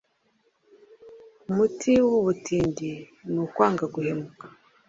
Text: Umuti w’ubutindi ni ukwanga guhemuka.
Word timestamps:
Umuti 1.49 1.91
w’ubutindi 2.11 2.89
ni 3.31 3.37
ukwanga 3.45 3.83
guhemuka. 3.93 4.43